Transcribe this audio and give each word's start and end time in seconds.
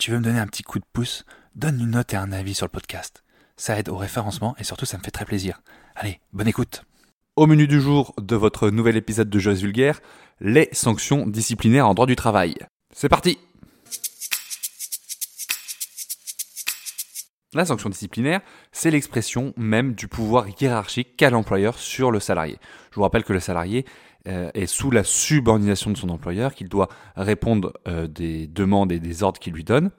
Tu 0.00 0.10
veux 0.10 0.18
me 0.18 0.24
donner 0.24 0.40
un 0.40 0.46
petit 0.46 0.62
coup 0.62 0.78
de 0.78 0.84
pouce, 0.94 1.26
donne 1.54 1.78
une 1.78 1.90
note 1.90 2.14
et 2.14 2.16
un 2.16 2.32
avis 2.32 2.54
sur 2.54 2.64
le 2.64 2.70
podcast. 2.70 3.22
Ça 3.58 3.78
aide 3.78 3.90
au 3.90 3.98
référencement 3.98 4.56
et 4.58 4.64
surtout 4.64 4.86
ça 4.86 4.96
me 4.96 5.02
fait 5.02 5.10
très 5.10 5.26
plaisir. 5.26 5.60
Allez, 5.94 6.20
bonne 6.32 6.48
écoute. 6.48 6.84
Au 7.36 7.46
menu 7.46 7.68
du 7.68 7.82
jour 7.82 8.14
de 8.18 8.34
votre 8.34 8.70
nouvel 8.70 8.96
épisode 8.96 9.28
de 9.28 9.38
Juris 9.38 9.60
Vulgaire, 9.60 10.00
les 10.40 10.70
sanctions 10.72 11.26
disciplinaires 11.26 11.86
en 11.86 11.92
droit 11.92 12.06
du 12.06 12.16
travail. 12.16 12.56
C'est 12.94 13.10
parti 13.10 13.38
La 17.52 17.66
sanction 17.66 17.90
disciplinaire, 17.90 18.40
c'est 18.72 18.90
l'expression 18.90 19.52
même 19.58 19.92
du 19.94 20.08
pouvoir 20.08 20.46
hiérarchique 20.48 21.16
qu'a 21.18 21.28
l'employeur 21.28 21.78
sur 21.78 22.10
le 22.10 22.20
salarié. 22.20 22.58
Je 22.90 22.96
vous 22.96 23.02
rappelle 23.02 23.24
que 23.24 23.32
le 23.34 23.40
salarié 23.40 23.84
euh, 24.28 24.50
est 24.54 24.66
sous 24.66 24.90
la 24.90 25.04
subordination 25.04 25.90
de 25.90 25.96
son 25.96 26.10
employeur, 26.10 26.54
qu'il 26.54 26.68
doit 26.68 26.88
répondre 27.16 27.72
euh, 27.88 28.06
des 28.06 28.46
demandes 28.46 28.92
et 28.92 29.00
des 29.00 29.22
ordres 29.22 29.40
qu'il 29.40 29.54
lui 29.54 29.64
donne, 29.64 29.90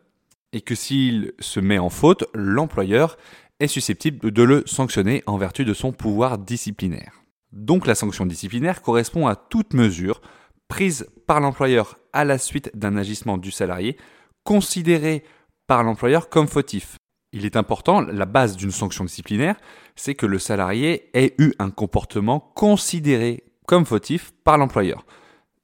et 0.53 0.61
que 0.61 0.75
s'il 0.75 1.33
se 1.39 1.59
met 1.59 1.79
en 1.79 1.89
faute, 1.89 2.25
l'employeur 2.33 3.17
est 3.59 3.67
susceptible 3.67 4.31
de 4.31 4.43
le 4.43 4.63
sanctionner 4.65 5.23
en 5.25 5.37
vertu 5.37 5.65
de 5.65 5.73
son 5.73 5.91
pouvoir 5.91 6.37
disciplinaire. 6.37 7.21
Donc 7.51 7.85
la 7.85 7.95
sanction 7.95 8.25
disciplinaire 8.25 8.81
correspond 8.81 9.27
à 9.27 9.35
toute 9.35 9.73
mesure 9.73 10.21
prise 10.67 11.07
par 11.27 11.39
l'employeur 11.39 11.97
à 12.13 12.23
la 12.23 12.37
suite 12.37 12.71
d'un 12.75 12.97
agissement 12.97 13.37
du 13.37 13.51
salarié 13.51 13.97
considéré 14.43 15.23
par 15.67 15.83
l'employeur 15.83 16.29
comme 16.29 16.47
fautif. 16.47 16.95
Il 17.33 17.45
est 17.45 17.55
important, 17.55 18.01
la 18.01 18.25
base 18.25 18.57
d'une 18.57 18.71
sanction 18.71 19.05
disciplinaire, 19.05 19.55
c'est 19.95 20.15
que 20.15 20.25
le 20.25 20.39
salarié 20.39 21.09
ait 21.13 21.33
eu 21.37 21.53
un 21.59 21.69
comportement 21.69 22.39
considéré 22.39 23.43
comme 23.65 23.85
fautif 23.85 24.31
par 24.43 24.57
l'employeur. 24.57 25.05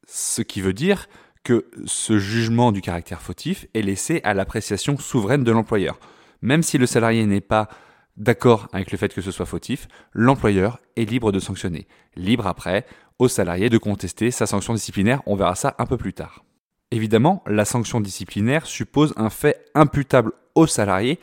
Ce 0.08 0.42
qui 0.42 0.62
veut 0.62 0.73
dire 0.73 1.08
que 1.44 1.70
ce 1.86 2.17
jugement 2.17 2.72
du 2.72 2.81
caractère 2.81 3.22
fautif 3.22 3.67
est 3.73 3.81
laissé 3.81 4.22
à 4.23 4.34
l'appréciation 4.34 4.98
souveraine 4.98 5.44
de 5.44 5.52
l'employeur. 5.52 6.00
Même 6.42 6.64
si 6.64 6.78
le 6.78 6.86
salarié 6.86 7.25
n'est 7.25 7.42
pas 7.42 7.70
d'accord 8.18 8.68
avec 8.73 8.92
le 8.92 8.98
fait 8.98 9.14
que 9.14 9.22
ce 9.22 9.31
soit 9.31 9.45
fautif, 9.45 9.88
l'employeur 10.14 10.80
est 10.95 11.06
libre 11.06 11.31
de 11.31 11.40
sanctionner. 11.40 11.88
Libre 12.16 12.48
après 12.48 12.86
au 13.20 13.28
salarié 13.28 13.70
de 13.70 13.78
contester 13.78 14.30
sa 14.31 14.45
sanction 14.45 14.73
disciplinaire, 14.73 15.22
on 15.25 15.36
verra 15.36 15.56
ça 15.56 15.75
un 15.80 15.86
peu 15.86 15.98
plus 15.98 16.14
tard. 16.14 16.44
Évidemment, 16.92 17.44
la 17.48 17.66
sanction 17.66 18.00
disciplinaire 18.00 18.66
suppose 18.66 19.14
un 19.18 19.30
fait 19.30 19.66
imputable 19.73 20.34
au 20.56 20.68
salarié 20.68 21.20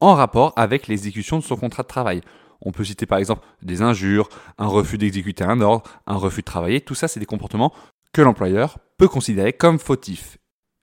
en 0.00 0.14
rapport 0.14 0.52
avec 0.56 0.86
l'exécution 0.86 1.38
de 1.38 1.44
son 1.44 1.56
contrat 1.56 1.82
de 1.82 1.88
travail. 1.88 2.20
On 2.62 2.72
peut 2.72 2.84
citer 2.84 3.06
par 3.06 3.18
exemple 3.18 3.46
des 3.62 3.82
injures, 3.82 4.28
un 4.58 4.66
refus 4.66 4.98
d'exécuter 4.98 5.44
un 5.44 5.60
ordre, 5.60 5.88
un 6.06 6.16
refus 6.16 6.40
de 6.40 6.46
travailler, 6.46 6.80
tout 6.80 6.94
ça 6.94 7.08
c'est 7.08 7.20
des 7.20 7.26
comportements 7.26 7.72
que 8.12 8.22
l'employeur 8.22 8.78
peut 8.96 9.08
considérer 9.08 9.52
comme 9.52 9.78
fautifs. 9.78 10.38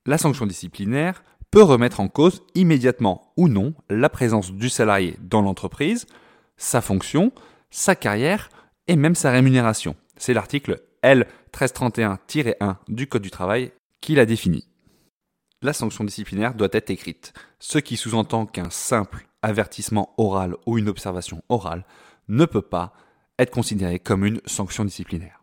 La 0.06 0.18
sanction 0.18 0.46
disciplinaire 0.46 1.24
peut 1.52 1.64
remettre 1.64 2.00
en 2.00 2.08
cause 2.08 2.44
immédiatement 2.54 3.34
ou 3.38 3.48
non 3.48 3.74
la 3.90 4.10
présence 4.10 4.52
du 4.52 4.70
salarié 4.70 5.18
dans 5.22 5.42
l'entreprise, 5.42 6.06
sa 6.58 6.82
fonction, 6.82 7.32
sa 7.70 7.96
carrière 7.96 8.50
et 8.88 8.96
même 8.96 9.16
sa 9.16 9.32
rémunération. 9.32 9.96
C'est 10.18 10.34
l'article 10.34 10.82
L 11.02 11.28
1331-1 11.54 12.76
du 12.88 13.08
Code 13.08 13.22
du 13.22 13.32
travail 13.32 13.72
qui 14.02 14.16
la 14.16 14.26
définit. 14.26 14.68
La 15.62 15.74
sanction 15.74 16.04
disciplinaire 16.04 16.54
doit 16.54 16.70
être 16.72 16.90
écrite, 16.90 17.34
ce 17.60 17.80
qui 17.80 17.98
sous-entend 17.98 18.46
qu'un 18.46 18.70
simple 18.70 19.28
avertissement 19.46 20.14
oral 20.18 20.56
ou 20.66 20.78
une 20.78 20.90
observation 20.90 21.42
orale 21.50 21.86
ne 22.28 22.46
peut 22.46 22.62
pas 22.62 22.94
être 23.40 23.52
considéré 23.52 24.00
comme 24.00 24.26
une 24.26 24.42
sanction 24.46 24.84
disciplinaire. 24.84 25.42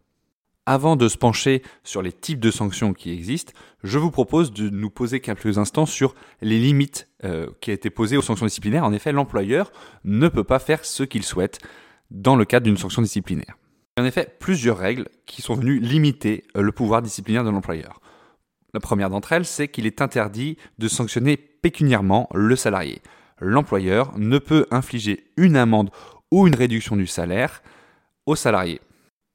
Avant 0.64 0.94
de 0.94 1.08
se 1.08 1.18
pencher 1.18 1.62
sur 1.82 2.02
les 2.02 2.12
types 2.12 2.38
de 2.38 2.52
sanctions 2.52 2.94
qui 2.94 3.10
existent, 3.10 3.52
je 3.82 3.98
vous 3.98 4.12
propose 4.12 4.52
de 4.52 4.70
nous 4.70 4.90
poser 4.90 5.20
quelques 5.20 5.58
instants 5.58 5.86
sur 5.86 6.14
les 6.40 6.58
limites 6.58 7.08
euh, 7.24 7.48
qui 7.60 7.70
ont 7.70 7.74
été 7.74 7.90
posées 7.90 8.16
aux 8.16 8.22
sanctions 8.22 8.46
disciplinaires. 8.46 8.84
En 8.84 8.92
effet, 8.92 9.10
l'employeur 9.10 9.72
ne 10.04 10.28
peut 10.28 10.44
pas 10.44 10.60
faire 10.60 10.84
ce 10.84 11.02
qu'il 11.02 11.24
souhaite 11.24 11.58
dans 12.10 12.36
le 12.36 12.44
cadre 12.44 12.64
d'une 12.64 12.76
sanction 12.76 13.02
disciplinaire. 13.02 13.56
Il 13.96 14.00
y 14.00 14.02
a 14.02 14.04
en 14.04 14.06
effet 14.06 14.36
plusieurs 14.38 14.78
règles 14.78 15.08
qui 15.26 15.42
sont 15.42 15.54
venues 15.54 15.80
limiter 15.80 16.44
euh, 16.56 16.62
le 16.62 16.72
pouvoir 16.72 17.02
disciplinaire 17.02 17.44
de 17.44 17.50
l'employeur. 17.50 18.00
La 18.72 18.80
première 18.80 19.10
d'entre 19.10 19.32
elles, 19.32 19.44
c'est 19.44 19.69
qu'il 19.69 19.86
est 19.86 20.00
interdit 20.00 20.56
de 20.78 20.88
sanctionner 20.88 21.36
pécuniairement 21.36 22.28
le 22.34 22.56
salarié. 22.56 23.02
L'employeur 23.42 24.19
ne 24.19 24.38
peut 24.38 24.66
infliger 24.70 25.25
une 25.36 25.56
amende 25.56 25.91
ou 26.30 26.47
une 26.47 26.54
réduction 26.54 26.97
du 26.97 27.06
salaire 27.06 27.62
au 28.25 28.36
salarié 28.36 28.80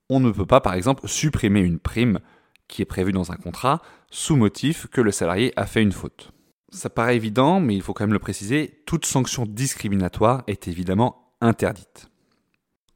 on 0.10 0.20
ne 0.20 0.32
peut 0.32 0.46
pas, 0.46 0.62
par 0.62 0.74
exemple, 0.74 1.08
supprimer 1.08 1.60
une 1.60 1.80
prime 1.80 2.20
qui 2.68 2.82
est 2.82 2.86
prévue 2.86 3.12
dans 3.12 3.32
un 3.32 3.36
contrat 3.36 3.82
sous 4.10 4.36
motif 4.36 4.88
que 4.88 5.02
le 5.02 5.12
salarié 5.12 5.54
a 5.56 5.66
fait 5.66 5.82
une 5.82 5.92
faute. 5.92 6.32
Ça 6.70 6.90
paraît 6.90 7.16
évident, 7.16 7.60
mais 7.60 7.76
il 7.76 7.82
faut 7.82 7.94
quand 7.94 8.04
même 8.04 8.14
le 8.14 8.20
préciser, 8.20 8.82
toute 8.86 9.06
sanction 9.06 9.46
discriminatoire 9.46 10.44
est 10.48 10.68
évidemment 10.68 11.34
interdite. 11.40 12.10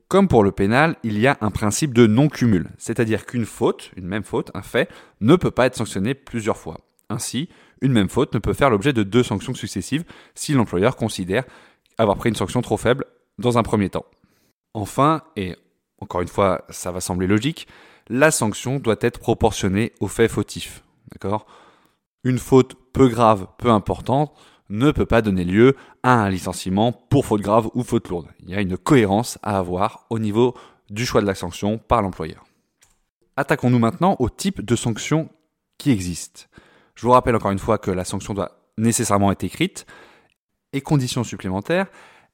Comme 0.10 0.28
pour 0.28 0.44
le 0.44 0.52
pénal, 0.52 0.98
il 1.04 1.18
y 1.18 1.28
a 1.28 1.38
un 1.40 1.52
principe 1.52 1.94
de 1.94 2.06
non-cumul, 2.06 2.70
c'est-à-dire 2.78 3.26
qu'une 3.26 3.46
faute, 3.46 3.92
une 3.96 4.08
même 4.08 4.24
faute, 4.24 4.52
un 4.54 4.62
fait, 4.62 4.90
ne 5.22 5.38
peut 5.38 5.52
pas 5.52 5.68
être 5.68 5.78
sanctionnée 5.78 6.16
plusieurs 6.16 6.58
fois. 6.58 6.82
Ainsi, 7.10 7.48
une 7.82 7.92
même 7.92 8.10
faute 8.10 8.34
ne 8.34 8.40
peut 8.40 8.54
faire 8.54 8.70
l'objet 8.70 8.94
de 8.94 9.04
deux 9.04 9.24
sanctions 9.24 9.54
successives 9.54 10.04
si 10.36 10.54
l'employeur 10.54 10.96
considère 10.96 11.44
avoir 11.98 12.18
pris 12.18 12.30
une 12.30 12.36
sanction 12.36 12.62
trop 12.62 12.78
faible 12.78 13.06
dans 13.38 13.58
un 13.58 13.64
premier 13.64 13.90
temps. 13.90 14.06
Enfin, 14.74 15.24
et 15.36 15.56
encore 16.00 16.22
une 16.22 16.28
fois, 16.28 16.66
ça 16.70 16.92
va 16.92 17.02
sembler 17.02 17.28
logique, 17.28 17.68
la 18.08 18.32
sanction 18.32 18.80
doit 18.80 18.98
être 19.02 19.20
proportionnée 19.20 19.94
au 20.00 20.08
fait 20.08 20.28
fautif. 20.28 20.84
Une 22.24 22.40
faute 22.40 22.76
peu 22.94 23.08
grave, 23.08 23.48
peu 23.58 23.70
importante, 23.70 24.34
ne 24.70 24.92
peut 24.92 25.06
pas 25.06 25.22
donner 25.22 25.44
lieu 25.44 25.76
à 26.02 26.14
un 26.14 26.30
licenciement 26.30 26.92
pour 26.92 27.26
faute 27.26 27.42
grave 27.42 27.70
ou 27.74 27.84
faute 27.84 28.08
lourde. 28.10 28.28
Il 28.40 28.50
y 28.50 28.56
a 28.56 28.62
une 28.62 28.78
cohérence 28.78 29.38
à 29.44 29.58
avoir 29.58 30.06
au 30.10 30.18
niveau 30.18 30.56
du 30.90 31.06
choix 31.06 31.22
de 31.22 31.28
la 31.28 31.36
sanction 31.36 31.78
par 31.78 32.02
l'employeur. 32.02 32.46
Attaquons-nous 33.36 33.80
maintenant 33.80 34.16
au 34.20 34.30
type 34.30 34.62
de 34.62 34.76
sanctions 34.76 35.30
qui 35.78 35.92
existent. 35.92 36.44
Je 36.96 37.06
vous 37.06 37.12
rappelle 37.12 37.36
encore 37.36 37.52
une 37.52 37.60
fois 37.60 37.78
que 37.78 37.92
la 37.92 38.06
sanction 38.06 38.34
doit 38.34 38.52
nécessairement 38.78 39.32
être 39.32 39.44
écrite 39.44 39.86
et 40.74 40.82
conditions 40.82 41.24
supplémentaires, 41.24 41.88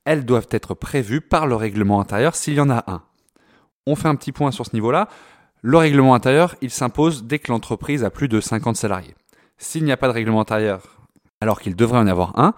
elles 0.06 0.26
doivent 0.26 0.48
être 0.52 0.74
prévues 0.74 1.22
par 1.22 1.48
le 1.48 1.56
règlement 1.56 2.00
intérieur 2.00 2.36
s'il 2.36 2.54
y 2.54 2.62
en 2.62 2.70
a 2.70 2.84
un 2.88 3.04
on 3.88 3.96
fait 3.96 4.10
un 4.10 4.16
petit 4.16 4.34
point 4.34 4.52
sur 4.52 4.66
ce 4.66 4.76
niveau-là. 4.76 5.08
Le 5.62 5.78
règlement 5.78 6.14
intérieur, 6.14 6.56
il 6.62 6.70
s'impose 6.70 7.24
dès 7.24 7.40
que 7.40 7.52
l'entreprise 7.52 8.04
a 8.04 8.12
plus 8.12 8.28
de 8.28 8.40
50 8.40 8.76
salariés. 8.76 9.16
S'il 9.58 9.86
n'y 9.86 9.92
a 9.92 9.98
pas 9.98 10.08
de 10.08 10.14
règlement 10.14 10.42
intérieur, 10.42 10.84
alors 11.42 11.62
qu'il 11.62 11.76
devrait 11.76 11.98
en 11.98 12.08
avoir 12.08 12.38
un, 12.38 12.54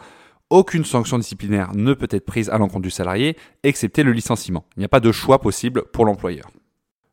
aucune 0.50 0.84
sanction 0.84 1.18
disciplinaire 1.18 1.70
ne 1.76 1.94
peut 1.94 2.08
être 2.10 2.26
prise 2.26 2.50
à 2.50 2.58
l'encontre 2.58 2.82
du 2.82 2.90
salarié, 2.90 3.38
excepté 3.64 4.04
le 4.04 4.12
licenciement. 4.12 4.66
Il 4.76 4.80
n'y 4.80 4.86
a 4.86 4.90
pas 4.90 5.00
de 5.00 5.12
choix 5.12 5.40
possible 5.40 5.84
pour 5.94 6.06
l'employeur. 6.06 6.50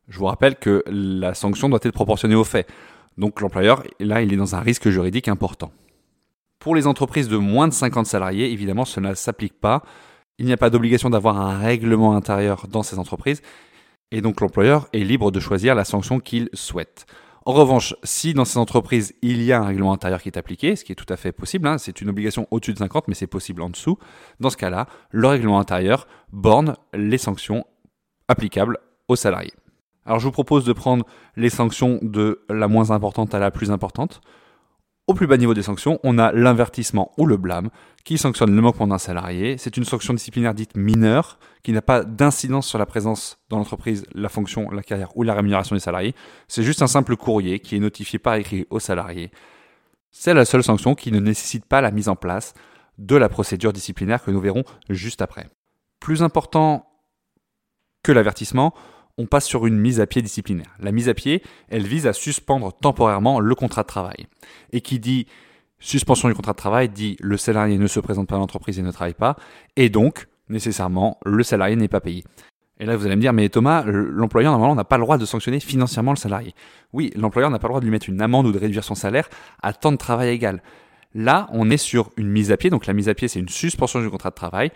Je 0.07 0.17
vous 0.17 0.25
rappelle 0.25 0.55
que 0.55 0.83
la 0.87 1.33
sanction 1.35 1.69
doit 1.69 1.79
être 1.83 1.93
proportionnée 1.93 2.35
aux 2.35 2.43
faits. 2.43 2.67
Donc 3.17 3.41
l'employeur, 3.41 3.83
là, 3.99 4.21
il 4.21 4.33
est 4.33 4.37
dans 4.37 4.55
un 4.55 4.59
risque 4.59 4.89
juridique 4.89 5.27
important. 5.27 5.71
Pour 6.59 6.75
les 6.75 6.87
entreprises 6.87 7.27
de 7.27 7.37
moins 7.37 7.67
de 7.67 7.73
50 7.73 8.05
salariés, 8.05 8.51
évidemment, 8.51 8.85
cela 8.85 9.09
ne 9.09 9.15
s'applique 9.15 9.59
pas. 9.59 9.83
Il 10.39 10.45
n'y 10.45 10.53
a 10.53 10.57
pas 10.57 10.69
d'obligation 10.69 11.09
d'avoir 11.09 11.39
un 11.39 11.57
règlement 11.57 12.15
intérieur 12.15 12.67
dans 12.67 12.83
ces 12.83 12.99
entreprises 12.99 13.41
et 14.11 14.21
donc 14.21 14.39
l'employeur 14.41 14.87
est 14.93 15.03
libre 15.03 15.31
de 15.31 15.39
choisir 15.39 15.75
la 15.75 15.85
sanction 15.85 16.19
qu'il 16.19 16.49
souhaite. 16.53 17.05
En 17.45 17.53
revanche, 17.53 17.95
si 18.03 18.33
dans 18.33 18.45
ces 18.45 18.57
entreprises, 18.57 19.13
il 19.21 19.41
y 19.41 19.53
a 19.53 19.61
un 19.61 19.65
règlement 19.65 19.93
intérieur 19.93 20.21
qui 20.21 20.27
est 20.27 20.37
appliqué, 20.37 20.75
ce 20.75 20.83
qui 20.83 20.91
est 20.91 20.95
tout 20.95 21.11
à 21.11 21.15
fait 21.15 21.31
possible, 21.31 21.67
hein, 21.67 21.77
c'est 21.77 22.01
une 22.01 22.09
obligation 22.09 22.45
au-dessus 22.51 22.73
de 22.73 22.79
50, 22.79 23.07
mais 23.07 23.13
c'est 23.13 23.27
possible 23.27 23.61
en 23.61 23.69
dessous, 23.69 23.97
dans 24.41 24.49
ce 24.49 24.57
cas-là, 24.57 24.87
le 25.11 25.27
règlement 25.27 25.59
intérieur 25.59 26.07
borne 26.31 26.75
les 26.93 27.17
sanctions 27.17 27.65
applicables 28.27 28.79
aux 29.07 29.15
salariés. 29.15 29.53
Alors 30.07 30.19
je 30.19 30.25
vous 30.25 30.31
propose 30.31 30.63
de 30.63 30.71
prendre 30.71 31.05
les 31.35 31.49
sanctions 31.49 31.99
de 32.01 32.41
la 32.49 32.69
moins 32.69 32.91
importante 32.91 33.35
à 33.35 33.39
la 33.39 33.51
plus 33.51 33.71
importante. 33.71 34.21
Au 35.05 35.13
plus 35.13 35.27
bas 35.27 35.37
niveau 35.37 35.53
des 35.53 35.63
sanctions, 35.63 35.99
on 36.03 36.17
a 36.17 36.31
l'invertissement 36.31 37.11
ou 37.17 37.25
le 37.25 37.35
blâme 37.37 37.69
qui 38.05 38.17
sanctionne 38.17 38.55
le 38.55 38.61
manquement 38.61 38.87
d'un 38.87 38.97
salarié. 38.97 39.57
C'est 39.57 39.75
une 39.75 39.83
sanction 39.83 40.13
disciplinaire 40.13 40.53
dite 40.53 40.75
mineure 40.75 41.39
qui 41.61 41.73
n'a 41.73 41.81
pas 41.81 42.03
d'incidence 42.03 42.67
sur 42.67 42.79
la 42.79 42.85
présence 42.85 43.37
dans 43.49 43.57
l'entreprise, 43.57 44.05
la 44.15 44.29
fonction, 44.29 44.69
la 44.69 44.81
carrière 44.81 45.15
ou 45.15 45.23
la 45.23 45.33
rémunération 45.33 45.75
des 45.75 45.81
salariés. 45.81 46.15
C'est 46.47 46.63
juste 46.63 46.81
un 46.81 46.87
simple 46.87 47.17
courrier 47.17 47.59
qui 47.59 47.75
est 47.75 47.79
notifié 47.79 48.17
par 48.17 48.35
écrit 48.35 48.65
aux 48.69 48.79
salariés. 48.79 49.31
C'est 50.11 50.33
la 50.33 50.45
seule 50.45 50.63
sanction 50.63 50.95
qui 50.95 51.11
ne 51.11 51.19
nécessite 51.19 51.65
pas 51.65 51.81
la 51.81 51.91
mise 51.91 52.07
en 52.07 52.15
place 52.15 52.53
de 52.97 53.17
la 53.17 53.27
procédure 53.27 53.73
disciplinaire 53.73 54.23
que 54.23 54.31
nous 54.31 54.41
verrons 54.41 54.63
juste 54.89 55.21
après. 55.21 55.49
Plus 55.99 56.23
important 56.23 56.85
que 58.03 58.11
l'avertissement, 58.13 58.73
on 59.17 59.25
passe 59.25 59.45
sur 59.45 59.65
une 59.65 59.77
mise 59.77 59.99
à 59.99 60.07
pied 60.07 60.21
disciplinaire. 60.21 60.75
La 60.79 60.91
mise 60.91 61.09
à 61.09 61.13
pied, 61.13 61.43
elle 61.69 61.85
vise 61.85 62.07
à 62.07 62.13
suspendre 62.13 62.73
temporairement 62.73 63.39
le 63.39 63.55
contrat 63.55 63.83
de 63.83 63.87
travail. 63.87 64.27
Et 64.71 64.81
qui 64.81 64.99
dit 64.99 65.27
suspension 65.79 66.27
du 66.27 66.35
contrat 66.35 66.53
de 66.53 66.57
travail 66.57 66.89
dit 66.89 67.17
le 67.19 67.37
salarié 67.37 67.77
ne 67.77 67.87
se 67.87 67.99
présente 67.99 68.27
pas 68.27 68.35
à 68.35 68.39
l'entreprise 68.39 68.79
et 68.79 68.81
ne 68.81 68.91
travaille 68.91 69.13
pas, 69.13 69.35
et 69.75 69.89
donc 69.89 70.27
nécessairement 70.49 71.17
le 71.25 71.43
salarié 71.43 71.75
n'est 71.75 71.87
pas 71.87 71.99
payé. 71.99 72.23
Et 72.79 72.85
là, 72.85 72.95
vous 72.95 73.05
allez 73.05 73.15
me 73.15 73.21
dire, 73.21 73.33
mais 73.33 73.49
Thomas, 73.49 73.83
l'employeur, 73.85 74.51
normalement, 74.51 74.75
n'a 74.75 74.83
pas 74.83 74.97
le 74.97 75.03
droit 75.03 75.17
de 75.17 75.25
sanctionner 75.25 75.59
financièrement 75.59 76.11
le 76.11 76.17
salarié. 76.17 76.53
Oui, 76.93 77.11
l'employeur 77.15 77.49
n'a 77.49 77.57
pas 77.57 77.67
le 77.67 77.71
droit 77.71 77.79
de 77.79 77.85
lui 77.85 77.91
mettre 77.91 78.07
une 78.07 78.21
amende 78.21 78.45
ou 78.45 78.51
de 78.51 78.59
réduire 78.59 78.83
son 78.83 78.93
salaire 78.93 79.29
à 79.63 79.73
temps 79.73 79.91
de 79.91 79.97
travail 79.97 80.29
égal. 80.29 80.61
Là, 81.15 81.47
on 81.51 81.71
est 81.71 81.77
sur 81.77 82.11
une 82.17 82.27
mise 82.27 82.51
à 82.51 82.57
pied. 82.57 82.69
Donc, 82.69 82.85
la 82.85 82.93
mise 82.93 83.09
à 83.09 83.15
pied, 83.15 83.27
c'est 83.27 83.39
une 83.39 83.49
suspension 83.49 83.99
du 83.99 84.09
contrat 84.11 84.29
de 84.29 84.35
travail. 84.35 84.71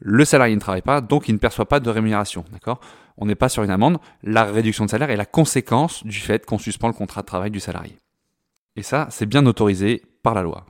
Le 0.00 0.24
salarié 0.24 0.54
ne 0.54 0.60
travaille 0.60 0.82
pas, 0.82 1.00
donc 1.00 1.28
il 1.28 1.32
ne 1.32 1.38
perçoit 1.38 1.66
pas 1.66 1.80
de 1.80 1.90
rémunération. 1.90 2.44
On 3.16 3.26
n'est 3.26 3.34
pas 3.34 3.48
sur 3.48 3.62
une 3.62 3.70
amende. 3.70 3.98
La 4.22 4.44
réduction 4.44 4.84
de 4.84 4.90
salaire 4.90 5.10
est 5.10 5.16
la 5.16 5.26
conséquence 5.26 6.04
du 6.04 6.18
fait 6.18 6.46
qu'on 6.46 6.58
suspend 6.58 6.88
le 6.88 6.94
contrat 6.94 7.22
de 7.22 7.26
travail 7.26 7.50
du 7.50 7.60
salarié. 7.60 7.98
Et 8.76 8.82
ça, 8.82 9.08
c'est 9.10 9.26
bien 9.26 9.44
autorisé 9.46 10.02
par 10.22 10.34
la 10.34 10.42
loi. 10.42 10.66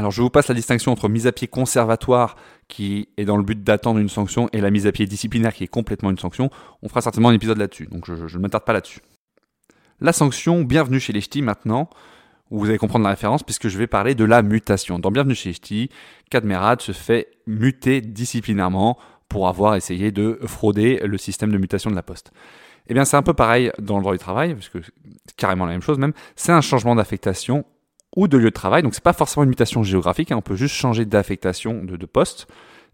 Alors 0.00 0.12
je 0.12 0.22
vous 0.22 0.30
passe 0.30 0.48
la 0.48 0.54
distinction 0.54 0.92
entre 0.92 1.10
mise 1.10 1.26
à 1.26 1.32
pied 1.32 1.46
conservatoire 1.46 2.36
qui 2.68 3.10
est 3.18 3.26
dans 3.26 3.36
le 3.36 3.42
but 3.42 3.62
d'attendre 3.62 4.00
une 4.00 4.08
sanction 4.08 4.48
et 4.54 4.62
la 4.62 4.70
mise 4.70 4.86
à 4.86 4.92
pied 4.92 5.04
disciplinaire 5.04 5.52
qui 5.52 5.64
est 5.64 5.68
complètement 5.68 6.08
une 6.08 6.16
sanction. 6.16 6.48
On 6.80 6.88
fera 6.88 7.02
certainement 7.02 7.28
un 7.28 7.34
épisode 7.34 7.58
là-dessus, 7.58 7.84
donc 7.84 8.06
je, 8.06 8.14
ne 8.14 8.42
m'attarde 8.42 8.64
pas 8.64 8.72
là-dessus. 8.72 9.00
La 10.00 10.14
sanction, 10.14 10.62
bienvenue 10.62 11.00
chez 11.00 11.12
les 11.12 11.20
ch'tis 11.20 11.42
maintenant, 11.42 11.90
vous 12.50 12.68
allez 12.68 12.78
comprendre 12.78 13.04
la 13.04 13.10
référence 13.10 13.42
puisque 13.42 13.68
je 13.68 13.78
vais 13.78 13.86
parler 13.86 14.14
de 14.14 14.24
la 14.24 14.42
mutation. 14.42 14.98
Dans 14.98 15.10
Bienvenue 15.10 15.34
chez 15.34 15.50
les 15.50 15.54
ch'tis, 15.54 15.90
Cadmerade 16.30 16.80
se 16.80 16.92
fait 16.92 17.28
muter 17.46 18.00
disciplinairement 18.00 18.98
pour 19.28 19.48
avoir 19.48 19.76
essayé 19.76 20.10
de 20.10 20.38
frauder 20.46 21.00
le 21.04 21.16
système 21.16 21.52
de 21.52 21.58
mutation 21.58 21.90
de 21.90 21.94
la 21.94 22.02
poste. 22.02 22.32
Eh 22.88 22.94
bien 22.94 23.04
c'est 23.04 23.16
un 23.16 23.22
peu 23.22 23.34
pareil 23.34 23.70
dans 23.78 23.96
le 23.96 24.02
droit 24.02 24.12
du 24.12 24.18
travail, 24.18 24.54
puisque 24.54 24.82
c'est 24.82 25.36
carrément 25.36 25.66
la 25.66 25.72
même 25.72 25.82
chose 25.82 25.98
même, 25.98 26.12
c'est 26.34 26.52
un 26.52 26.60
changement 26.60 26.96
d'affectation 26.96 27.64
ou 28.16 28.26
de 28.26 28.36
lieu 28.36 28.50
de 28.50 28.54
travail. 28.54 28.82
Donc 28.82 28.94
c'est 28.94 29.04
pas 29.04 29.12
forcément 29.12 29.44
une 29.44 29.50
mutation 29.50 29.84
géographique, 29.84 30.32
hein. 30.32 30.36
on 30.36 30.42
peut 30.42 30.56
juste 30.56 30.74
changer 30.74 31.04
d'affectation 31.04 31.84
de, 31.84 31.96
de 31.96 32.06
poste 32.06 32.48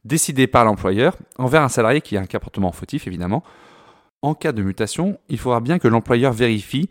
décidé 0.05 0.47
par 0.47 0.64
l'employeur 0.64 1.17
envers 1.37 1.62
un 1.62 1.69
salarié 1.69 2.00
qui 2.00 2.17
a 2.17 2.20
un 2.20 2.26
comportement 2.26 2.73
fautif 2.73 3.06
évidemment. 3.06 3.43
En 4.23 4.35
cas 4.35 4.52
de 4.52 4.62
mutation, 4.62 5.19
il 5.29 5.38
faudra 5.38 5.61
bien 5.61 5.79
que 5.79 5.88
l'employeur 5.88 6.32
vérifie 6.32 6.88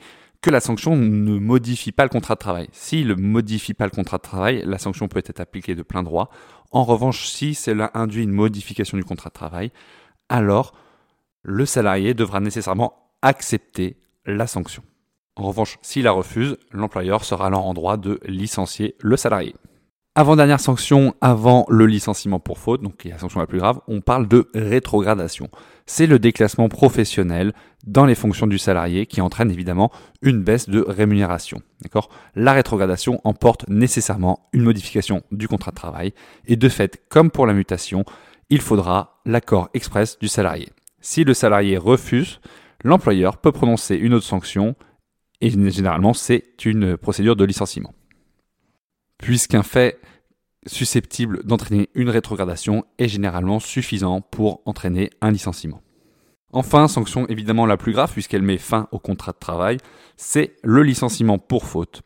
la 0.50 0.60
sanction 0.60 0.96
ne 0.96 1.40
modifie 1.40 1.92
pas 1.92 2.04
le 2.04 2.10
contrat 2.10 2.36
de 2.36 2.40
travail. 2.40 2.68
S'il 2.72 3.08
ne 3.08 3.14
modifie 3.16 3.74
pas 3.74 3.86
le 3.86 3.92
contrat 3.92 4.18
de 4.18 4.24
travail, 4.24 4.64
la 4.66 4.78
sanction 4.78 5.08
peut 5.08 5.24
être 5.26 5.40
appliquée 5.40 5.76
de 5.76 5.84
plein 5.84 6.04
droit. 6.04 6.30
En 6.72 6.84
revanche, 6.84 7.28
si 7.28 7.56
cela 7.56 7.92
induit 7.94 8.24
une 8.24 8.32
modification 8.32 8.98
du 8.98 9.04
contrat 9.04 9.30
de 9.30 9.36
travail, 9.36 9.72
alors 10.30 10.74
le 11.44 11.66
salarié 11.66 12.14
devra 12.14 12.40
nécessairement 12.40 13.12
accepter 13.22 13.98
la 14.26 14.48
sanction. 14.48 14.84
En 15.36 15.44
revanche, 15.44 15.78
s'il 15.82 16.04
la 16.04 16.12
refuse, 16.12 16.58
l'employeur 16.72 17.24
sera 17.26 17.48
alors 17.48 17.66
en 17.66 17.74
droit 17.74 17.98
de 17.98 18.20
licencier 18.26 18.96
le 19.00 19.18
salarié. 19.18 19.56
Avant-dernière 20.18 20.62
sanction 20.62 21.14
avant 21.20 21.66
le 21.68 21.86
licenciement 21.86 22.40
pour 22.40 22.58
faute, 22.58 22.82
donc 22.82 22.96
qui 22.96 23.10
est 23.10 23.12
la 23.12 23.18
sanction 23.18 23.42
la 23.42 23.48
plus 23.48 23.60
grave, 23.60 23.82
on 23.90 24.00
parle 24.00 24.30
de 24.30 24.48
rétrogradation. 24.56 25.50
C'est 25.88 26.08
le 26.08 26.20
déclassement 26.20 26.70
professionnel 26.70 27.52
dans 27.86 28.06
les 28.06 28.16
fonctions 28.16 28.48
du 28.48 28.58
salarié 28.58 29.08
qui 29.08 29.20
entraîne 29.20 29.52
évidemment 29.52 29.92
une 30.22 30.42
baisse 30.42 30.70
de 30.70 30.80
rémunération. 30.88 31.62
D'accord? 31.82 32.08
La 32.34 32.54
rétrogradation 32.54 33.20
emporte 33.26 33.68
nécessairement 33.68 34.48
une 34.54 34.64
modification 34.64 35.22
du 35.34 35.50
contrat 35.50 35.72
de 35.72 35.76
travail 35.76 36.14
et 36.46 36.56
de 36.56 36.70
fait, 36.70 37.04
comme 37.10 37.30
pour 37.30 37.46
la 37.46 37.54
mutation, 37.54 38.06
il 38.50 38.62
faudra 38.62 39.20
l'accord 39.26 39.68
express 39.74 40.18
du 40.18 40.30
salarié. 40.30 40.70
Si 41.02 41.26
le 41.26 41.34
salarié 41.34 41.78
refuse, 41.78 42.40
l'employeur 42.86 43.36
peut 43.36 43.52
prononcer 43.52 43.98
une 43.98 44.14
autre 44.14 44.26
sanction 44.26 44.78
et 45.42 45.50
généralement 45.50 46.14
c'est 46.14 46.64
une 46.64 46.96
procédure 46.96 47.36
de 47.36 47.44
licenciement. 47.44 47.94
Puisqu'un 49.18 49.64
fait 49.64 50.00
susceptible 50.68 51.44
d'entraîner 51.46 51.90
une 51.94 52.10
rétrogradation 52.10 52.86
est 52.98 53.08
généralement 53.08 53.60
suffisant 53.60 54.22
pour 54.22 54.62
entraîner 54.66 55.10
un 55.22 55.32
licenciement. 55.32 55.82
Enfin, 56.52 56.88
sanction 56.88 57.28
évidemment 57.28 57.66
la 57.66 57.78
plus 57.78 57.92
grave 57.92 58.12
puisqu'elle 58.12 58.42
met 58.42 58.58
fin 58.58 58.88
au 58.92 59.00
contrat 59.00 59.34
de 59.34 59.40
travail, 59.40 59.78
c'est 60.16 60.56
le 60.64 60.84
licenciement 60.84 61.38
pour 61.38 61.66
faute. 61.66 62.02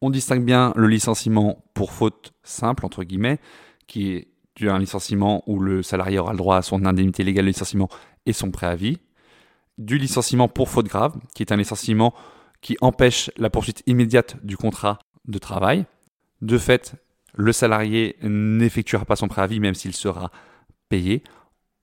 On 0.00 0.10
distingue 0.10 0.44
bien 0.44 0.72
le 0.76 0.88
licenciement 0.88 1.64
pour 1.74 1.92
faute 1.92 2.32
simple, 2.42 2.84
entre 2.84 3.04
guillemets, 3.04 3.38
qui 3.86 4.12
est 4.12 4.28
un 4.62 4.78
licenciement 4.78 5.42
où 5.46 5.58
le 5.58 5.82
salarié 5.82 6.18
aura 6.18 6.32
le 6.32 6.38
droit 6.38 6.56
à 6.56 6.62
son 6.62 6.84
indemnité 6.84 7.24
légale 7.24 7.44
de 7.44 7.50
licenciement 7.50 7.88
et 8.26 8.32
son 8.32 8.50
préavis, 8.50 8.98
du 9.78 9.98
licenciement 9.98 10.48
pour 10.48 10.68
faute 10.68 10.86
grave, 10.86 11.16
qui 11.34 11.42
est 11.42 11.52
un 11.52 11.56
licenciement 11.56 12.14
qui 12.60 12.76
empêche 12.80 13.30
la 13.36 13.50
poursuite 13.50 13.82
immédiate 13.86 14.36
du 14.44 14.56
contrat 14.56 14.98
de 15.26 15.38
travail. 15.38 15.84
De 16.44 16.58
fait, 16.58 16.96
le 17.32 17.52
salarié 17.52 18.16
n'effectuera 18.22 19.06
pas 19.06 19.16
son 19.16 19.28
préavis 19.28 19.60
même 19.60 19.74
s'il 19.74 19.94
sera 19.94 20.30
payé. 20.90 21.22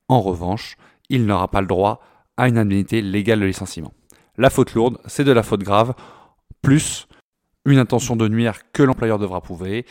En 0.06 0.20
revanche, 0.20 0.76
il 1.08 1.26
n'aura 1.26 1.48
pas 1.48 1.60
le 1.60 1.66
droit 1.66 2.00
à 2.36 2.46
une 2.46 2.58
indemnité 2.58 3.02
légale 3.02 3.40
de 3.40 3.46
licenciement. 3.46 3.92
La 4.38 4.50
faute 4.50 4.74
lourde, 4.74 4.98
c'est 5.06 5.24
de 5.24 5.32
la 5.32 5.42
faute 5.42 5.64
grave, 5.64 5.94
plus 6.62 7.08
une 7.64 7.78
intention 7.78 8.14
de 8.14 8.28
nuire 8.28 8.60
que 8.72 8.84
l'employeur 8.84 9.18
devra 9.18 9.40
prouver. 9.40 9.84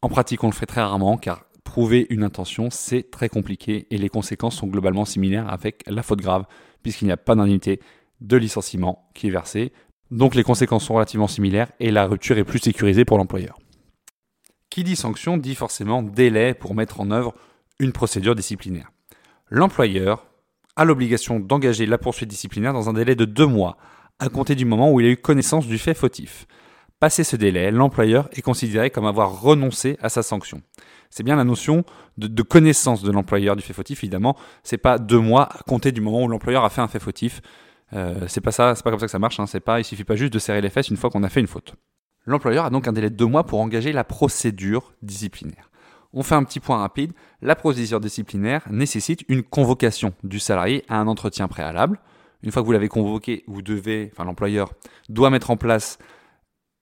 En 0.00 0.08
pratique, 0.08 0.44
on 0.44 0.48
le 0.48 0.54
fait 0.54 0.66
très 0.66 0.80
rarement 0.80 1.16
car 1.16 1.46
prouver 1.64 2.06
une 2.08 2.22
intention, 2.22 2.68
c'est 2.70 3.10
très 3.10 3.28
compliqué 3.28 3.88
et 3.90 3.98
les 3.98 4.08
conséquences 4.08 4.54
sont 4.54 4.68
globalement 4.68 5.06
similaires 5.06 5.52
avec 5.52 5.82
la 5.88 6.04
faute 6.04 6.20
grave 6.20 6.44
puisqu'il 6.84 7.06
n'y 7.06 7.12
a 7.12 7.16
pas 7.16 7.34
d'indemnité 7.34 7.80
de 8.20 8.36
licenciement 8.36 9.10
qui 9.14 9.26
est 9.26 9.30
versée, 9.30 9.72
donc 10.12 10.36
les 10.36 10.44
conséquences 10.44 10.84
sont 10.84 10.94
relativement 10.94 11.26
similaires 11.26 11.72
et 11.80 11.90
la 11.90 12.06
rupture 12.06 12.38
est 12.38 12.44
plus 12.44 12.60
sécurisée 12.60 13.04
pour 13.04 13.18
l'employeur. 13.18 13.58
Qui 14.70 14.84
dit 14.84 14.96
sanction 14.96 15.36
dit 15.36 15.54
forcément 15.54 16.02
délai 16.02 16.54
pour 16.54 16.74
mettre 16.74 17.00
en 17.00 17.10
œuvre 17.10 17.34
une 17.78 17.92
procédure 17.92 18.34
disciplinaire. 18.34 18.90
L'employeur 19.50 20.26
a 20.76 20.84
l'obligation 20.84 21.40
d'engager 21.40 21.86
la 21.86 21.98
poursuite 21.98 22.28
disciplinaire 22.28 22.72
dans 22.72 22.88
un 22.88 22.92
délai 22.92 23.14
de 23.14 23.24
deux 23.24 23.46
mois, 23.46 23.76
à 24.18 24.28
compter 24.28 24.54
du 24.54 24.64
moment 24.64 24.92
où 24.92 25.00
il 25.00 25.06
a 25.06 25.10
eu 25.10 25.16
connaissance 25.16 25.66
du 25.66 25.78
fait 25.78 25.94
fautif. 25.94 26.46
Passé 27.00 27.22
ce 27.22 27.36
délai, 27.36 27.70
l'employeur 27.70 28.28
est 28.32 28.42
considéré 28.42 28.90
comme 28.90 29.06
avoir 29.06 29.40
renoncé 29.40 29.96
à 30.02 30.08
sa 30.08 30.22
sanction. 30.22 30.62
C'est 31.10 31.22
bien 31.22 31.36
la 31.36 31.44
notion 31.44 31.84
de, 32.16 32.42
connaissance 32.42 33.02
de 33.02 33.12
l'employeur 33.12 33.54
du 33.54 33.62
fait 33.62 33.72
fautif, 33.72 34.02
évidemment. 34.02 34.36
C'est 34.64 34.78
pas 34.78 34.98
deux 34.98 35.20
mois 35.20 35.44
à 35.44 35.62
compter 35.62 35.92
du 35.92 36.00
moment 36.00 36.24
où 36.24 36.28
l'employeur 36.28 36.64
a 36.64 36.70
fait 36.70 36.80
un 36.80 36.88
fait 36.88 36.98
fautif. 36.98 37.40
Euh, 37.92 38.26
c'est 38.26 38.40
pas 38.40 38.50
ça, 38.50 38.74
c'est 38.74 38.82
pas 38.82 38.90
comme 38.90 38.98
ça 38.98 39.06
que 39.06 39.12
ça 39.12 39.20
marche. 39.20 39.38
Hein. 39.38 39.46
C'est 39.46 39.60
pas, 39.60 39.80
il 39.80 39.84
suffit 39.84 40.04
pas 40.04 40.16
juste 40.16 40.32
de 40.32 40.40
serrer 40.40 40.60
les 40.60 40.70
fesses 40.70 40.88
une 40.88 40.96
fois 40.96 41.08
qu'on 41.08 41.22
a 41.22 41.28
fait 41.28 41.40
une 41.40 41.46
faute. 41.46 41.74
L'employeur 42.28 42.66
a 42.66 42.70
donc 42.70 42.86
un 42.86 42.92
délai 42.92 43.08
de 43.08 43.16
deux 43.16 43.24
mois 43.24 43.44
pour 43.44 43.58
engager 43.58 43.90
la 43.90 44.04
procédure 44.04 44.92
disciplinaire. 45.00 45.70
On 46.12 46.22
fait 46.22 46.34
un 46.34 46.44
petit 46.44 46.60
point 46.60 46.76
rapide. 46.76 47.14
La 47.40 47.56
procédure 47.56 48.00
disciplinaire 48.00 48.66
nécessite 48.70 49.24
une 49.28 49.42
convocation 49.42 50.12
du 50.22 50.38
salarié 50.38 50.84
à 50.90 51.00
un 51.00 51.06
entretien 51.06 51.48
préalable. 51.48 51.98
Une 52.42 52.52
fois 52.52 52.60
que 52.60 52.66
vous 52.66 52.72
l'avez 52.72 52.88
convoqué, 52.88 53.44
vous 53.46 53.62
devez, 53.62 54.10
enfin 54.12 54.24
l'employeur 54.24 54.74
doit 55.08 55.30
mettre 55.30 55.50
en 55.50 55.56
place 55.56 55.98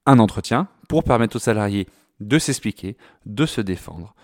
un 0.05 0.19
entretien 0.19 0.67
pour 0.89 1.05
permettre 1.05 1.37
au 1.37 1.39
salarié 1.39 1.87
de 2.19 2.41
s'expliquer, 2.41 2.97
de 3.25 3.47
se 3.47 3.61
défendre, 3.61 4.17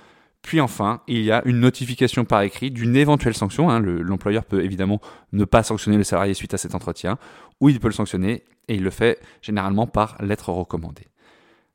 puis 0.43 0.61
enfin, 0.61 1.03
il 1.07 1.23
y 1.23 1.31
a 1.31 1.41
une 1.45 1.61
notification 1.61 2.25
par 2.25 2.43
écrit 2.43 2.73
d'une 2.73 2.97
éventuelle 2.97 3.35
sanction. 3.35 3.71
Hein. 3.71 3.79
L'employeur 3.79 4.45
peut 4.45 4.65
évidemment 4.65 5.01
ne 5.33 5.45
pas 5.45 5.63
sanctionner 5.63 5.97
le 5.97 6.03
salarié 6.03 6.35
suite 6.35 6.53
à 6.53 6.59
cet 6.59 6.75
entretien, 6.75 7.17
ou 7.61 7.69
il 7.69 7.79
peut 7.79 7.87
le 7.87 7.95
sanctionner, 7.95 8.43
et 8.67 8.75
il 8.75 8.83
le 8.83 8.91
fait 8.91 9.21
généralement 9.41 9.87
par 9.87 10.21
lettre 10.21 10.51
recommandée. 10.51 11.07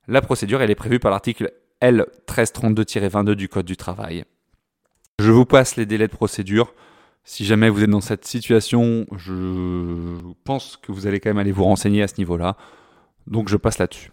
La 0.07 0.21
procédure, 0.21 0.61
est 0.61 0.75
prévue 0.75 0.99
par 0.99 1.11
l'article 1.11 1.51
L1332-22 1.81 3.33
du 3.33 3.49
Code 3.49 3.65
du 3.65 3.75
travail. 3.75 4.23
Je 5.19 5.31
vous 5.31 5.45
passe 5.45 5.75
les 5.75 5.85
délais 5.85 6.07
de 6.07 6.13
procédure. 6.13 6.73
Si 7.25 7.43
jamais 7.43 7.69
vous 7.69 7.83
êtes 7.83 7.89
dans 7.89 7.99
cette 7.99 8.25
situation, 8.25 9.05
je 9.17 10.17
pense 10.45 10.77
que 10.77 10.93
vous 10.93 11.07
allez 11.07 11.19
quand 11.19 11.29
même 11.29 11.39
aller 11.39 11.51
vous 11.51 11.65
renseigner 11.65 12.03
à 12.03 12.07
ce 12.07 12.15
niveau-là. 12.19 12.55
Donc 13.25 13.49
je 13.49 13.57
passe 13.57 13.79
là-dessus. 13.79 14.11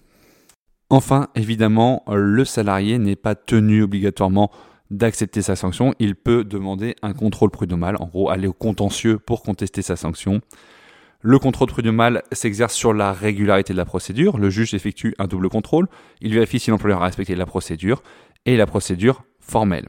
Enfin, 0.91 1.29
évidemment, 1.37 2.03
le 2.09 2.45
salarié 2.45 2.99
n'est 2.99 3.17
pas 3.17 3.37
tenu 3.37 3.83
obligatoirement 3.83 4.51
d'accepter 4.91 5.43
sa 5.43 5.55
sanction. 5.55 5.95
Il 6.01 6.17
peut 6.17 6.43
demander 6.43 6.97
un 7.03 7.13
contrôle 7.13 7.51
prud'homal, 7.51 7.97
en 8.01 8.07
gros 8.07 8.31
aller 8.31 8.49
au 8.49 8.53
contentieux 8.53 9.19
pour 9.19 9.43
contester 9.43 9.83
sa 9.83 9.95
sanction. 9.95 10.41
Le 11.26 11.38
contrôle 11.38 11.69
prud'homal 11.69 12.23
s'exerce 12.33 12.75
sur 12.75 12.93
la 12.93 13.14
régularité 13.14 13.73
de 13.73 13.78
la 13.78 13.87
procédure. 13.87 14.37
Le 14.37 14.50
juge 14.50 14.75
effectue 14.75 15.14
un 15.19 15.26
double 15.26 15.49
contrôle. 15.49 15.88
Il 16.21 16.35
vérifie 16.35 16.61
si 16.61 16.71
l'employeur 16.71 17.00
a 17.00 17.07
respecté 17.07 17.35
la 17.35 17.47
procédure 17.47 18.02
et 18.45 18.59
la 18.59 18.66
procédure 18.66 19.25
formelle. 19.40 19.88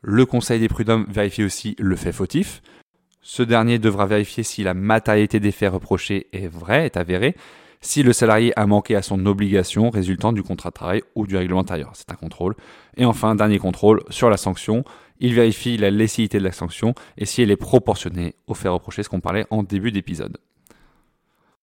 Le 0.00 0.24
conseil 0.26 0.60
des 0.60 0.68
prud'hommes 0.68 1.06
vérifie 1.08 1.42
aussi 1.42 1.74
le 1.80 1.96
fait 1.96 2.12
fautif. 2.12 2.62
Ce 3.20 3.42
dernier 3.42 3.80
devra 3.80 4.06
vérifier 4.06 4.44
si 4.44 4.62
la 4.62 4.74
matérialité 4.74 5.40
des 5.40 5.50
faits 5.50 5.72
reprochés 5.72 6.28
est 6.32 6.46
vraie, 6.46 6.86
est 6.86 6.96
avérée, 6.96 7.34
si 7.80 8.04
le 8.04 8.12
salarié 8.12 8.56
a 8.56 8.64
manqué 8.68 8.94
à 8.94 9.02
son 9.02 9.26
obligation 9.26 9.90
résultant 9.90 10.32
du 10.32 10.44
contrat 10.44 10.68
de 10.68 10.74
travail 10.74 11.02
ou 11.16 11.26
du 11.26 11.36
règlement 11.36 11.62
intérieur. 11.62 11.90
C'est 11.94 12.12
un 12.12 12.16
contrôle. 12.16 12.54
Et 12.96 13.04
enfin, 13.04 13.34
dernier 13.34 13.58
contrôle 13.58 14.04
sur 14.08 14.30
la 14.30 14.36
sanction. 14.36 14.84
Il 15.18 15.34
vérifie 15.34 15.76
la 15.78 15.90
légalité 15.90 16.38
de 16.38 16.44
la 16.44 16.52
sanction 16.52 16.94
et 17.18 17.26
si 17.26 17.42
elle 17.42 17.50
est 17.50 17.56
proportionnée 17.56 18.36
aux 18.46 18.54
faits 18.54 18.70
reprochés, 18.70 19.02
ce 19.02 19.08
qu'on 19.08 19.18
parlait 19.18 19.46
en 19.50 19.64
début 19.64 19.90
d'épisode. 19.90 20.38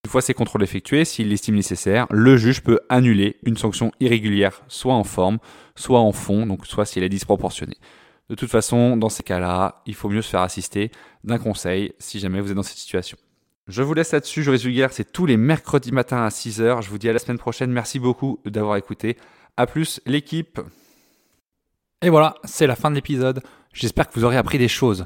Une 0.07 0.11
fois 0.11 0.21
ces 0.21 0.33
contrôles 0.33 0.63
effectués, 0.63 1.03
s'il 1.03 1.27
l'estime 1.27 1.55
nécessaire, 1.55 2.07
le 2.11 2.37
juge 2.37 2.63
peut 2.63 2.79
annuler 2.87 3.35
une 3.43 3.57
sanction 3.57 3.91
irrégulière, 3.99 4.61
soit 4.69 4.93
en 4.93 5.03
forme, 5.03 5.37
soit 5.75 5.99
en 5.99 6.13
fond, 6.13 6.45
donc 6.45 6.65
soit 6.65 6.85
si 6.85 6.97
elle 6.97 7.03
est 7.03 7.09
disproportionnée. 7.09 7.75
De 8.29 8.35
toute 8.35 8.49
façon, 8.49 8.95
dans 8.95 9.09
ces 9.09 9.23
cas-là, 9.23 9.81
il 9.85 9.95
faut 9.95 10.07
mieux 10.07 10.21
se 10.21 10.29
faire 10.29 10.39
assister 10.39 10.91
d'un 11.25 11.37
conseil 11.37 11.91
si 11.99 12.21
jamais 12.21 12.39
vous 12.39 12.51
êtes 12.51 12.55
dans 12.55 12.63
cette 12.63 12.77
situation. 12.77 13.17
Je 13.67 13.83
vous 13.83 13.93
laisse 13.93 14.13
là-dessus, 14.13 14.43
Joris 14.43 14.63
Vulgaire, 14.63 14.93
c'est 14.93 15.11
tous 15.11 15.25
les 15.25 15.35
mercredis 15.35 15.91
matins 15.91 16.23
à 16.23 16.29
6h. 16.29 16.83
Je 16.83 16.89
vous 16.89 16.97
dis 16.97 17.09
à 17.09 17.13
la 17.13 17.19
semaine 17.19 17.37
prochaine. 17.37 17.69
Merci 17.69 17.99
beaucoup 17.99 18.39
d'avoir 18.45 18.77
écouté. 18.77 19.17
A 19.57 19.67
plus 19.67 19.99
l'équipe. 20.05 20.61
Et 22.01 22.07
voilà, 22.07 22.35
c'est 22.45 22.65
la 22.65 22.77
fin 22.77 22.89
de 22.89 22.95
l'épisode. 22.95 23.43
J'espère 23.73 24.07
que 24.07 24.17
vous 24.17 24.23
aurez 24.23 24.37
appris 24.37 24.57
des 24.57 24.69
choses. 24.69 25.05